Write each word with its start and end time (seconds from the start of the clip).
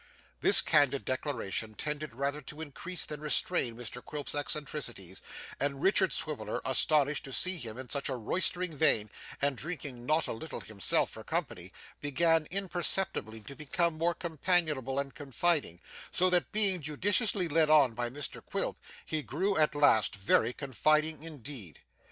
This 0.39 0.63
candid 0.63 1.05
declaration 1.05 1.75
tended 1.75 2.15
rather 2.15 2.41
to 2.41 2.59
increase 2.59 3.05
than 3.05 3.21
restrain 3.21 3.75
Mr 3.75 4.03
Quilp's 4.03 4.33
eccentricities, 4.33 5.21
and 5.59 5.83
Richard 5.83 6.11
Swiveller, 6.11 6.59
astonished 6.65 7.23
to 7.25 7.31
see 7.31 7.57
him 7.57 7.77
in 7.77 7.87
such 7.87 8.09
a 8.09 8.15
roystering 8.15 8.75
vein, 8.75 9.11
and 9.43 9.55
drinking 9.55 10.07
not 10.07 10.25
a 10.25 10.33
little 10.33 10.61
himself, 10.61 11.11
for 11.11 11.23
company 11.23 11.71
began 11.99 12.47
imperceptibly 12.49 13.41
to 13.41 13.55
become 13.55 13.95
more 13.99 14.15
companionable 14.15 14.97
and 14.97 15.13
confiding, 15.13 15.79
so 16.11 16.31
that, 16.31 16.51
being 16.51 16.81
judiciously 16.81 17.47
led 17.47 17.69
on 17.69 17.93
by 17.93 18.09
Mr 18.09 18.43
Quilp, 18.43 18.77
he 19.05 19.21
grew 19.21 19.55
at 19.55 19.75
last 19.75 20.15
very 20.15 20.51
confiding 20.51 21.21
indeed. 21.23 21.79